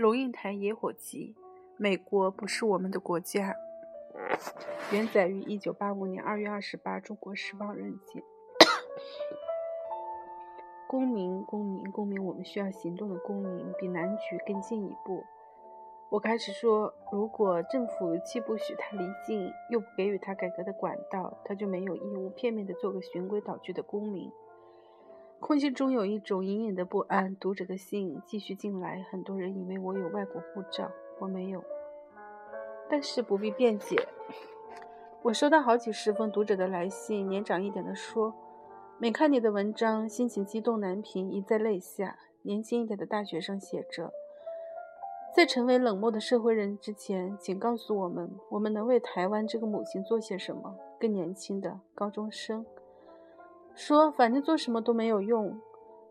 [0.00, 1.36] 龙应台野火集，
[1.76, 3.54] 美国不是我们的国家。
[4.90, 8.22] 原载于一九八五年二月二十八《中国时报》人间。
[10.88, 15.22] 公民，公民，公民，我们需要行动的公民，比南局更进一步。
[16.08, 24.32] 我开始说，如果政府既不许他离境，又不给予他改革的管道，他就没有义务片面的做个循规蹈矩的公民。
[25.40, 27.34] 空气中有一种隐隐的不安。
[27.36, 31.64] 读者的信继续进来，很多人以为我有外国护照，我没有。
[32.90, 33.96] 但是不必辩解。
[35.22, 38.34] 我收到好几十封读者的来信，年长一点的说，
[38.98, 42.18] 每看你的文章，心情激动难平，一再泪下。
[42.42, 44.12] 年轻一点的大学生写着，
[45.34, 50.76] 在成为冷漠的社会人之前，请告诉我们，我们能为台湾这个母亲做些什么。
[50.98, 52.64] 更年轻的高中生。
[53.74, 55.60] 说，反正做什么都没有用。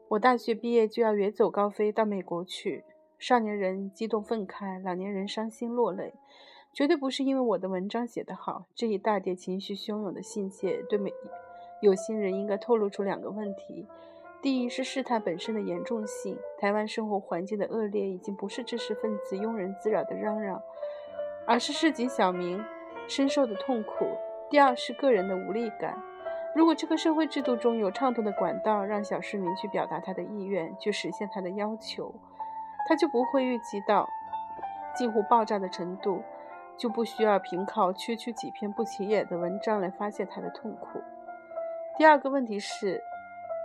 [0.10, 2.84] 我大学毕业就要远走高飞到美国去。
[3.20, 6.14] 少年人激动愤慨，老年人伤心落泪，
[6.74, 8.66] 绝对不是因为我的文章写得好。
[8.74, 11.12] 这一大叠情绪汹涌的信件，对每
[11.82, 13.86] 有心人应该透露出两个问题：
[14.42, 20.62] 第一是事态本身的严重性，台湾生活环境的恶劣已经不是知识分子庸人自扰的嚷嚷，
[21.46, 22.60] 而是市井小民
[23.08, 24.06] 深受的痛苦；
[24.50, 26.02] 第二是个人的无力感。
[26.56, 32.14] 如果这个社会制度中有畅通的管道，让小市民去表达他的意愿，去实现他的要求，
[32.88, 34.08] 他就不会预计到
[34.96, 36.24] 近乎爆炸的程度，
[36.76, 41.00] 就不需要凭靠区区几篇不起眼的文章来发泄他的痛苦。
[41.98, 43.02] 第二个问题是，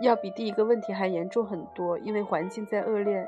[0.01, 3.27] 要比第一个问题还严重很多，因为环境在恶劣，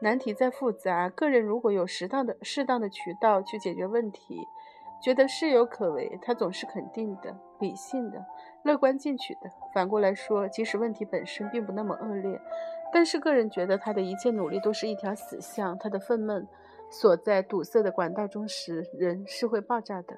[0.00, 1.10] 难题在复杂。
[1.10, 4.46] 个人如果有适当的、适当的渠道去解决问题，
[5.02, 8.24] 觉得事有可为，他总是肯定的、理性的。
[8.62, 9.50] 乐观进取的。
[9.72, 12.40] 反过来说，即使问题本身并不那么恶劣，
[12.92, 16.46] 但是个人觉得他的一切努力都是一条死巷，他的愤懑
[16.90, 20.16] 所在堵塞的管道中时，人是会爆炸的。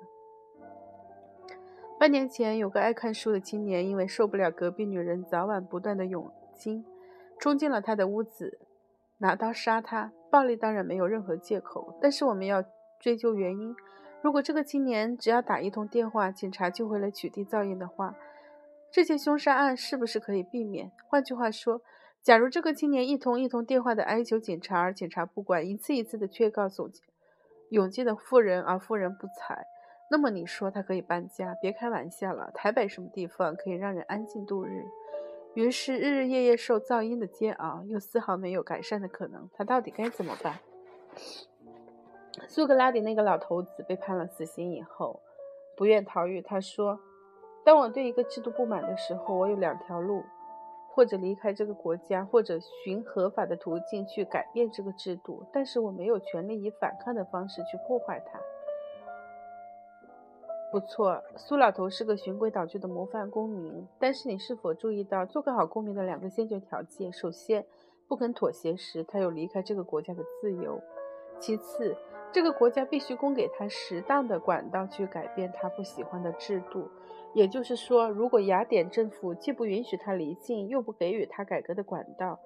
[1.99, 6.85] 半年前，有个爱看书的青年，因为受不了隔壁女人早晚不断的涌金，
[7.39, 8.59] 冲进了他的屋子，
[9.19, 10.13] 拿刀杀他。
[10.31, 12.65] 暴力当然没有任何借口，但是我们要
[12.99, 13.75] 追究原因。
[14.23, 18.15] 如果这个青年只要打一通电话，警察就会来取缔噪音的话，
[18.91, 20.91] 这些凶杀案是不是可以避免？
[21.07, 21.81] 换句话说，
[22.23, 26.91] 假如这个青年一通一通电话的哀求警察，而警察不管，一次一次的劝告涌
[27.71, 29.65] 涌进的富人，而富人不睬，
[30.11, 31.55] 那么你说他可以搬家？
[31.63, 34.85] 别开玩笑了，台北什么地方可以让人安静度日？
[35.55, 40.59] 于是日日夜夜受噪音的煎熬，又丝毫没有改善的可能，他到底该怎么办？
[42.49, 45.21] 苏格拉底那个老头子被判了死刑以后，
[45.77, 46.41] 不愿逃狱。
[46.41, 46.99] 他说。
[47.63, 50.25] 当我对一个制度不满的时候，我有两条路：
[50.89, 55.45] 或者离开这个国家，或者寻合法的途径去改变这个制度。
[55.53, 58.41] 但是我没有权利以反抗的方式去破坏它。
[60.73, 63.87] 不错，苏老头是个循规蹈矩的模范公民。
[63.99, 67.67] 但是你是否注意到，做个好公民的两个先决条件：首先，
[68.09, 70.81] 不肯妥协时，他有离开这个国家的自由；
[71.41, 71.97] 其次，
[72.31, 76.89] 这个国家必须供给他适当的管道去改变他不喜欢的制度。
[77.33, 82.39] 也就是说，如果雅典政府既不允许他离境，又不给予他改革的管道，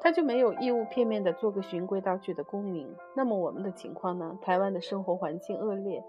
[0.00, 2.88] 他就没有义务片面的做个循规蹈矩的公民。
[3.14, 4.38] 那么我们的情况呢？
[4.42, 6.02] 台湾的生活环境恶劣，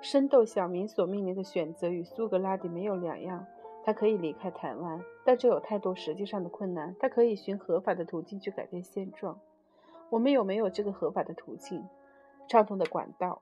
[0.00, 3.46] 深斗小民所面临的选择与苏格拉底没有两样。
[3.82, 6.94] 他可以离开台湾，但这有太多实际上的困难。
[7.00, 9.40] 他可以循合法的途径去改变现状。
[10.10, 11.88] 我们有没有这个合法的途径、
[12.48, 13.40] 畅通的管道？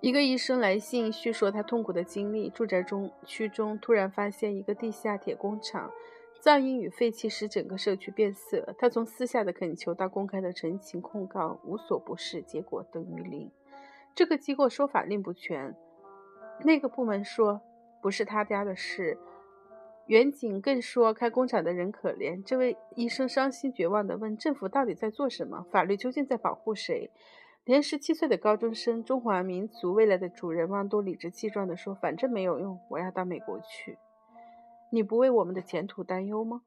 [0.00, 5.90] 一个医生来信叙说他痛苦的经历：住宅中区中突然发现一个地下铁工厂，
[6.42, 8.74] 噪音与废气使整个社区变色。
[8.78, 13.50] 他从私下的恳求到公开的陈情控告，无所不是，结果等于零。
[14.14, 15.74] 这个机构说法令不全，
[16.64, 17.62] 那个部门说
[18.02, 19.16] 不是他家的事，
[20.06, 22.42] 远景更说开工厂的人可怜。
[22.42, 25.64] 这位医生伤心绝望地问：政府到底在做什么？
[25.70, 27.10] 法律究竟在保护谁？
[27.64, 33.96] 连十七岁的高中生、中华民族未来的主人汪都理直气壮地说：“反正没有用，我要到美国去。”
[34.90, 36.62] 你不为我们的前途担忧吗？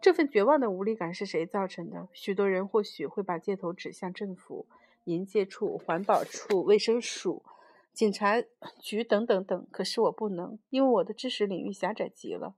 [0.00, 2.08] 这份绝望的无力感是谁造成的？
[2.14, 4.66] 许多人或许会把箭头指向政府、
[5.04, 7.44] 营界处、环保处、卫生署、
[7.92, 8.42] 警察
[8.80, 9.66] 局等等等。
[9.70, 12.54] 可是我不能，因为我的知识领域狭窄极了。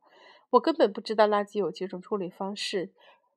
[0.52, 2.90] 我根本不知道垃圾有几种处理方式。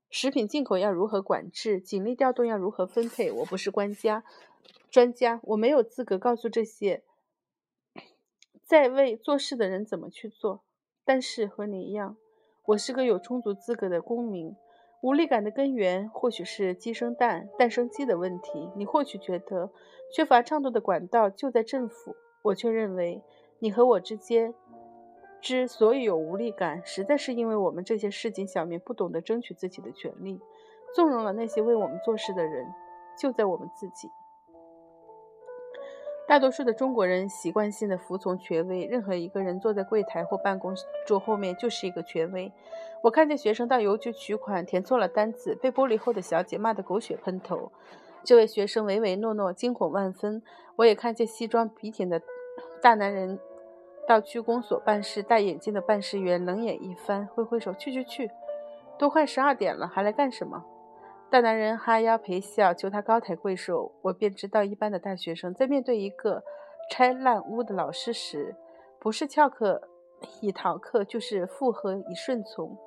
[0.10, 1.80] 食品进口要如何管制？
[1.80, 3.32] 警力调动要如何分配？
[3.32, 4.24] 我不是官家
[4.92, 7.04] 专家，我没有资格告诉这些
[8.64, 10.64] 在位做事的人怎么去做。
[11.06, 12.18] 但是和你一样，
[12.66, 14.56] 我是个有充足资格的公民。
[15.02, 18.70] 无力感的根源或许是鸡生蛋、蛋生鸡的问题。
[18.76, 19.72] 你或许觉得
[20.14, 23.22] 缺乏畅通的管道就在政府，我却认为
[23.60, 24.54] 你和我之间
[25.46, 30.42] 之所以有无力感，实在是因为我们这些市井小民不懂得争取自己的权利，
[30.96, 32.66] 纵容了那些为我们做事的人，
[33.16, 34.10] 就在我们自己。
[36.28, 40.74] 大多数的中国人习惯性的服从权威，任何一个人坐在柜台或办公
[41.06, 42.52] 桌后面就是一个权威。
[43.04, 47.72] 我看见学生到邮局取款，填错了单子，被玻璃后的小姐骂得狗血喷头。
[48.24, 50.42] 这位学生唯唯诺诺，惊恐万分。
[50.78, 52.20] 我也看见西装笔挺的
[52.82, 53.40] 大男人
[54.08, 58.30] 到区公所办事，戴眼镜的办事员冷眼一翻，挥挥手：“去去去，
[59.00, 60.64] 都快十二点了，还来干什么？”
[61.32, 63.92] 大男人哈腰陪笑，求他高抬贵手。
[64.04, 66.44] 我便知道，一般的大学生在面对一个
[66.92, 68.56] 拆烂屋的老师时，
[69.00, 69.90] 不是翘课
[70.40, 72.78] 以逃课，就是附和以顺从。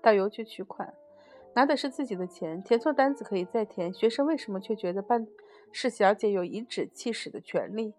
[0.00, 0.94] 到邮局取款，
[1.54, 3.92] 拿的是自己的钱，填错单子可以再填。
[3.92, 5.26] 学生为什么却觉得办
[5.70, 7.92] 事小姐有颐指气使的权利？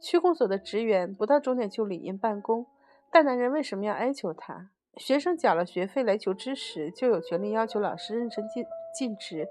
[0.00, 2.66] 区公所的职员不到终点就理应办公，
[3.10, 4.70] 大男人为什么要哀求他？
[4.96, 8.64] 学生缴了学费来求知识，就有权利要求老师认真尽。
[8.92, 9.46] 尽职，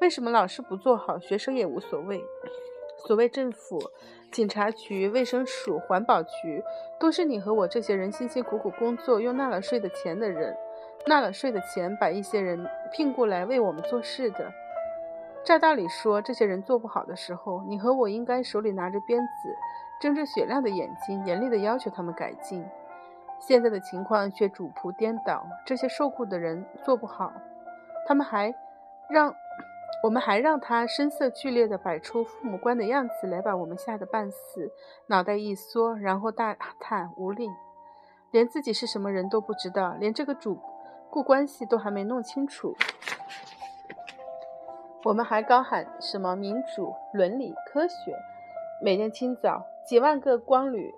[0.00, 2.20] 为什么老师不做好，学生也无所谓？
[3.06, 3.78] 所谓政府、
[4.32, 6.60] 警察局、卫生署、环保局，
[6.98, 10.56] 都是你和我这些人辛辛苦苦工作、用纳了税的钱的人，
[11.06, 14.52] 纳了税的钱把一些人聘过来为我们做事的。
[15.44, 19.54] 照道理说，这些人做不好的时候，你和我应该手里拿着鞭子，
[20.00, 22.66] 睁着雪亮的眼睛，严厉地要求他们改进。
[23.38, 27.32] 现在的情况却主仆颠倒，这些受雇的人做不好，
[28.06, 28.52] 他们还。
[29.10, 29.34] 让
[30.04, 34.72] 我们还让他声色俱厉地摆出父母官的样子来，把我们吓得半死，
[35.08, 37.48] 脑袋一缩，然后大叹无力，
[38.30, 40.60] 连自己是什么人都不知道，连这个主
[41.10, 42.76] 顾关系都还没弄清楚。
[45.02, 48.16] 我们还高喊什么民主、伦理、科学。
[48.80, 50.94] 每天清早，几万个光旅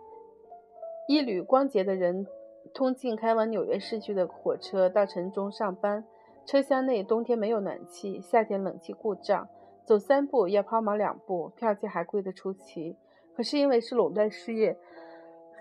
[1.09, 2.27] 一缕光洁的人
[2.75, 6.05] 通进开往纽约市区的火车，到城中上班。
[6.45, 9.49] 车厢内冬天没有暖气，夏天冷气故障，
[9.87, 12.99] 走三步要抛锚两步，票价还贵得出奇。
[13.35, 14.77] 可是因为是垄断事业，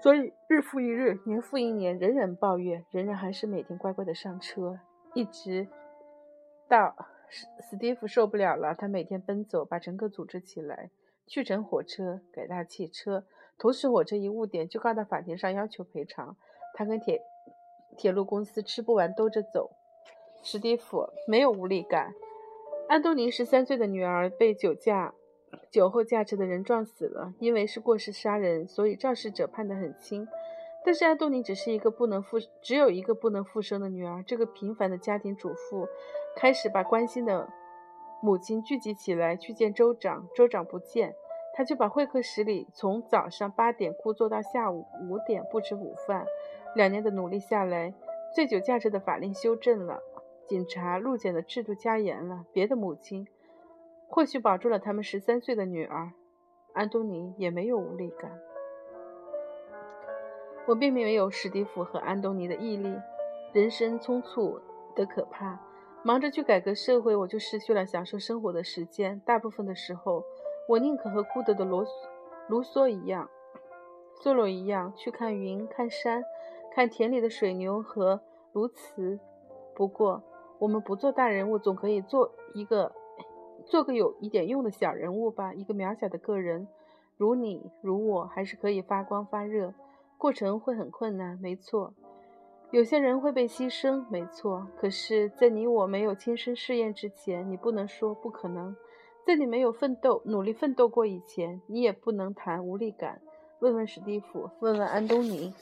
[0.04, 4.78] 所以日复一日，年复一年，人人抱怨，人人还是每天乖乖的上车，
[5.14, 5.70] 一直
[6.68, 6.94] 到
[7.30, 10.90] 史史蒂夫受不了了，他每天奔走，把乘客组织起来，
[11.32, 13.24] 去乘火车，改搭汽车，
[13.58, 16.36] 同时火车一误点就告到法庭上要求赔偿。
[16.74, 17.22] 他跟铁
[17.96, 19.72] 铁路公司吃不完兜着走。
[20.44, 22.14] 史蒂夫没有无力感。
[22.90, 25.14] 安东尼十三岁的女儿被酒驾、
[25.70, 30.28] 酒后驾车的人撞死了，因为是过失杀人，所以肇事者判得很轻。
[30.84, 34.22] 但是安东尼只是一个不能复，只有一个不能复生的女儿。
[34.24, 35.88] 这个平凡的家庭主妇
[36.36, 37.48] 开始把关心的
[38.22, 41.16] 母亲聚集起来去见州长，州长不见，
[41.54, 46.26] 他就把会客室里从早上八点枯坐到下午五点不吃午饭。
[46.76, 47.94] 两年的努力下来，
[48.34, 50.02] 醉酒驾车的法令修正了。
[50.48, 53.28] 警察路检的制度加严了，别的母亲
[54.08, 56.12] 或许保住了他们十三岁的女儿，
[56.74, 58.32] 安东尼也没有无力感。
[60.68, 62.96] 我并没有史蒂夫和安东尼的毅力。
[63.54, 64.62] 人生匆促
[64.96, 65.60] 的可怕，
[66.04, 69.20] 忙着去改革社会，我就失去了享受生活的时间。
[69.26, 70.24] 大部分的时候，
[70.72, 71.86] 我宁可和孤独的罗
[72.48, 73.30] 卢梭一样，
[74.24, 76.24] 梭罗一样，去看云、看山、
[76.74, 78.22] 看田里的水牛和
[78.54, 79.20] 鸬鹚。
[79.76, 80.24] 不过。
[80.60, 82.94] 我们不做大人物，总可以做一个，
[83.66, 85.56] 做个有一点用的小人物吧。
[85.56, 86.68] 一个渺小的个人，
[87.18, 89.74] 如你如我，还是可以发光发热。
[90.20, 91.96] 过程会很困难，没错。
[92.70, 94.68] 有些人会被牺牲，没错。
[94.78, 98.76] 可是，在你我没有亲身试验之前，你不能说不可能。
[99.26, 103.22] 在你没有奋斗、努力奋斗过以前，你也不能谈无力感。
[103.60, 105.54] 问问史蒂夫，问问安东尼，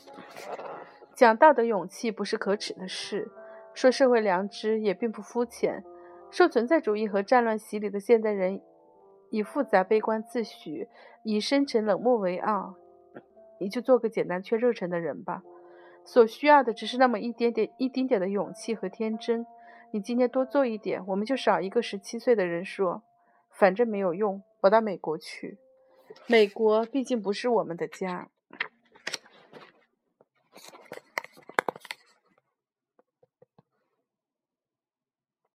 [1.13, 3.29] 讲道德勇气不是可耻的事。
[3.73, 5.83] 说社会良知也并不肤浅。
[6.31, 8.61] 受存在主义和战乱洗礼的现代人，
[9.29, 10.87] 以复杂悲观自诩，
[11.23, 12.75] 以深沉冷漠为傲。
[13.59, 15.43] 你就做个简单却热忱的人吧。
[16.05, 19.45] 所需要的只是那么一点点、一丁点的勇气和天真。
[19.91, 23.03] 你今天多做一点，我们就少一个十七岁的人说
[23.59, 25.57] ：“反正没有用，我到美国去。”
[26.25, 28.29] 美国毕竟不是我们的家。